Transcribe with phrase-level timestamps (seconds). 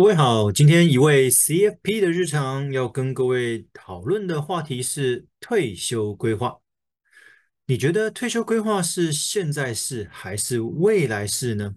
[0.00, 6.60] 各位好，今天一位 CFP 的日常要跟各位讨论的话题是退休规划。
[7.66, 11.74] 你觉得退休规划是现在式还是未来式呢？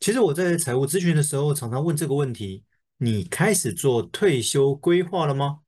[0.00, 2.64] 其实我在财务咨询的时候常常问这个问题：
[2.96, 5.60] 你开始做退休规划了吗？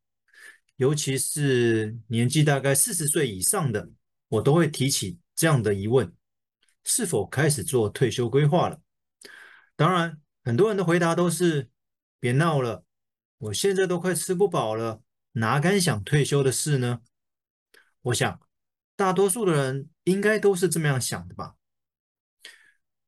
[0.74, 3.88] 尤其是年纪大概四十岁以上的，
[4.30, 6.12] 我都会提起这样的疑问：
[6.82, 8.80] 是否开始做退休规划了？
[9.76, 10.20] 当然。
[10.46, 11.70] 很多人的回答都是：
[12.20, 12.84] 别闹了，
[13.36, 17.00] 我现在都快吃不饱了，哪敢想退休的事呢？
[18.02, 18.40] 我想，
[18.94, 21.56] 大多数的人应该都是这么样想的吧。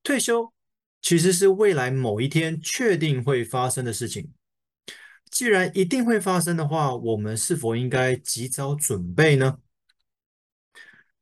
[0.02, 0.52] 退休
[1.00, 4.32] 其实是未来某一天确定会发生的事情。
[5.30, 9.60] 既然一定会发生的话，我们是否应该及早准备呢？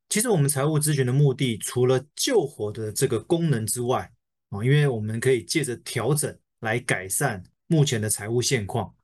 [0.09, 4.15] 其实，我们财务咨询的目的，除了救火的这个功能之外，
[4.51, 8.95] 啊，因为我们可以借着调整来改善目前的财务现况，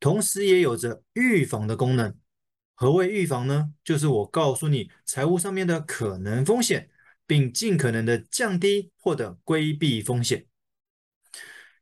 [0.00, 2.16] 同时也有着预防的功能。
[2.74, 3.72] 何谓预防呢？
[3.82, 6.88] 就是我告诉你财务上面的可能风险，
[7.26, 10.46] 并尽可能的降低或者规避风险。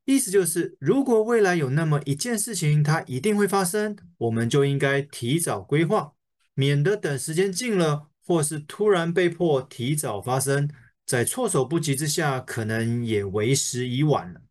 [0.06, 6.14] 意思就是，如果未来有那么一件事情，它一定会发生，我们就应该提早规划，
[6.54, 10.70] 免得等时间近了，或是突然被迫提早发生。
[11.06, 14.42] 在措手不及之下，可能也为时已晚了。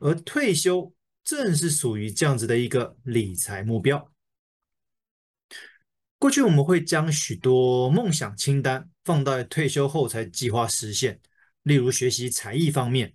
[0.00, 4.10] 而退休正是属于这样子的一个理财目标。
[6.18, 11.20] 过去我们会将许多梦想清单放在退休后才计划实现，
[11.62, 13.14] 例如学习才艺方面。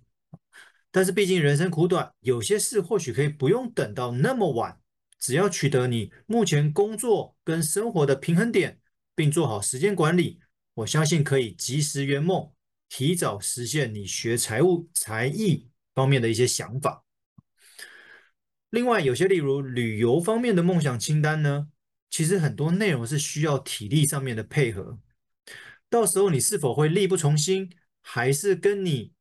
[0.90, 4.80] 但是毕竟人生苦短，有些事或许可以不用等到那么晚，
[5.18, 8.80] 只要取得你目前工作跟生活的平衡点，
[9.14, 10.40] 并做好时间管理。
[10.78, 12.52] 我相信可以及时圆梦，
[12.88, 17.04] 提早实现你学财务、才艺方面的一些想法。
[18.70, 21.68] 另外，有些例如旅游方面的梦想清单呢，
[22.10, 25.00] 其实很多内容是需要体力上面的配合。
[25.90, 29.12] 到时候你是否会力不从心，还是跟你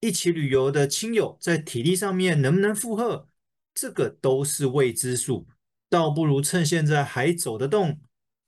[0.00, 3.28] 一起旅游的亲友在体力上面能不能负荷，
[3.72, 5.46] 这个都是未知数。
[5.88, 8.00] 倒不如趁现在还走得动，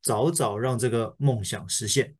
[0.02, 2.16] 早早让这个梦想实现。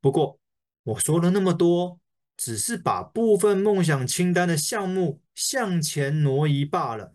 [0.00, 0.38] 不过
[0.82, 2.00] 我说了那么多，
[2.36, 7.14] 只是把部分梦想清单的项目向前挪移罢了。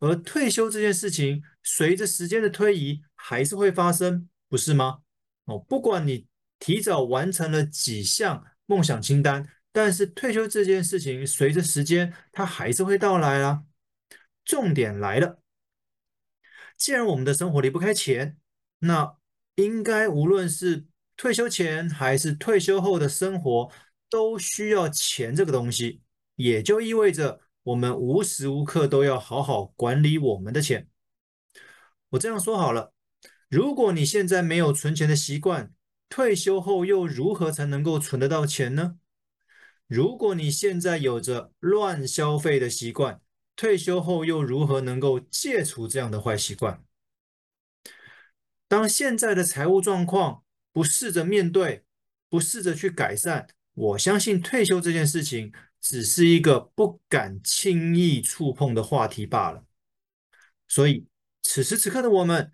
[0.00, 4.98] 而退休这件事情，随着时间的推移，还是会发生，不是吗？
[5.44, 6.26] 哦，不管你
[6.58, 13.64] 提早完成了几项梦想清单，但是退休这件事情，随着时间，它还是会到来啊。
[14.44, 15.40] 重点来了，
[16.76, 18.36] 既然我们的生活离不开钱，
[18.80, 19.16] 那
[19.54, 20.84] 应该无论是
[21.16, 23.70] 退休前还是退休后的生活
[24.10, 26.02] 都需要钱这个东西，
[26.36, 30.88] 也就意味着我们无时无刻都要好好管理我们的钱。
[32.10, 32.92] 我这样说好了，
[33.48, 35.72] 如果你现在没有存钱的习惯，
[36.08, 38.98] 退休后又如何才能够存得到钱呢？
[39.86, 43.20] 如果你现在有着乱消费的习惯，
[43.56, 46.84] 退休后又如何能够戒除这样的坏习惯？
[48.68, 50.43] 当现在的财务状况，
[50.74, 51.84] 不试着面对，
[52.28, 59.64] 不试着去改善，我相信退休这件事情只是一个不敢轻易触碰的话题罢了。
[60.66, 61.06] 所以，
[61.42, 62.50] 此时此刻的我们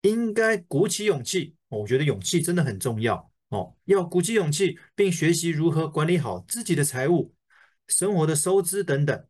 [0.00, 7.32] 应该鼓起勇气，我觉得勇气真的很重要哦，要鼓起勇气，并学习如何管理好自己的财务、
[7.86, 9.24] 生活的收支等等。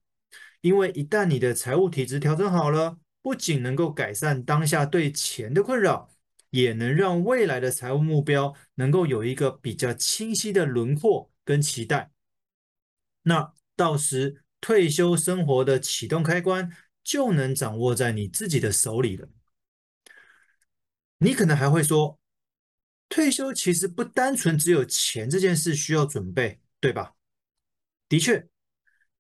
[0.63, 6.11] 因为一旦你的财务体质调整好了，不仅能够改善当下对钱的困扰。
[6.51, 12.11] 也能让未来的财务目标能够有一个比较清晰的轮廓跟期待。
[13.23, 16.71] 那到时退休生活的启动开关
[17.05, 19.29] 就能掌握在你自己的手里了。
[21.19, 22.19] 你可能还会说，
[23.09, 27.15] 退休其实不单纯只有钱这件事需要准备，对吧？
[28.09, 28.49] 的确，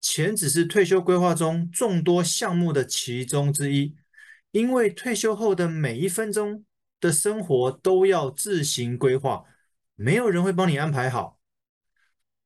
[0.00, 3.94] 钱只是退休规划中众多项目的其中之一，
[4.50, 6.64] 因为退休后的每一分钟。
[7.00, 9.44] 的生活都要自行规划，
[9.94, 11.38] 没有人会帮你安排好。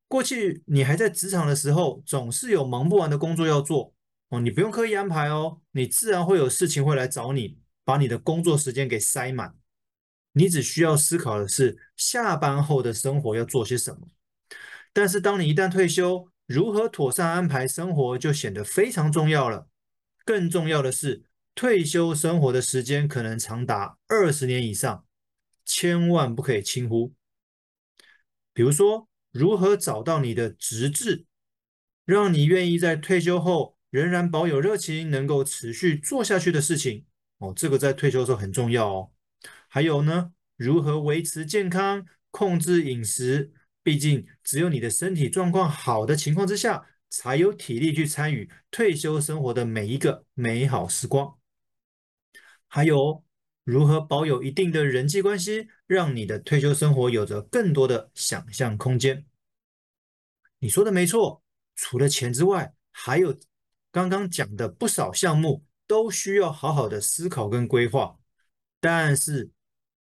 [0.07, 3.95] 过去你还在职场的时候，总是有忙不完的工作要做
[4.29, 9.57] 哦，你不用刻意安排哦，你自然会有事情会来找你，把你的工作时间给塞满。
[10.33, 14.09] 你只需要思考的是下班后的生活要做些什么。
[14.93, 19.69] 但是当你一旦退休，如何妥善安排生活就显得非常重要了。
[20.25, 21.25] 更重要的是，
[21.55, 25.07] 退休生活的时间可能长达二十年以上，
[25.65, 27.15] 千万不可以轻忽。
[28.53, 31.27] 比如说，如何找到你的职志，
[32.05, 37.07] 让你愿意在退休后仍然保有热情，能够持续做下去的事情
[37.39, 39.13] 哦，这个在退休的时候很重要哦。
[39.69, 43.53] 还有呢，如何维持健康，控制饮食？
[43.83, 51.37] 毕竟，只有你的身体状况好的情况之下，才有体力去参与退休生活的每一个美好时光。
[52.75, 53.23] 还有，
[53.63, 59.25] 如何保有一定的人际关系，让你的退休生活有着更多的想象空间？
[60.59, 61.41] 你说的没错，
[61.77, 63.39] 除了钱之外，还有。
[63.93, 68.19] 刚刚讲的不少项目都需要好好的思考跟规划，
[68.81, 69.53] 但是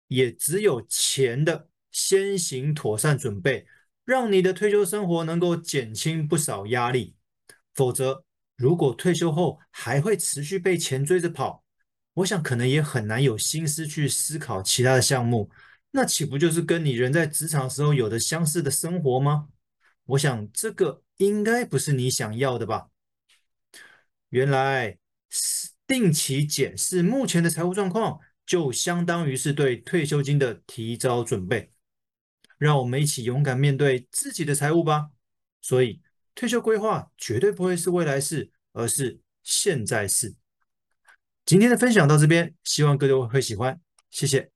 [0.10, 3.66] 也只有钱的先行妥善准备，
[4.06, 7.16] 让你的退休生活能够减轻不少压力。
[7.74, 8.24] 否则，
[8.56, 11.64] 如果退休后还会持续被钱追着跑，
[12.20, 15.50] 我想可能也很难有心思去思考其他的项目。
[15.92, 19.50] 那岂不就是跟你人在职场时候有着相似的生活吗？
[20.06, 22.90] 我想这个应该不是你想要的吧。
[24.30, 24.98] 原来
[25.88, 31.72] 定期检视目前的财务状况，就相当于是对退休金的提早准备。
[32.58, 35.12] 让我们一起勇敢面对自己的财务吧。
[35.62, 36.02] 所以，
[36.36, 40.36] 退休规划绝对不会是未来式，而是现在式。
[41.50, 43.80] 今天的分享到这边，希望各位会喜欢，
[44.12, 44.52] 谢谢。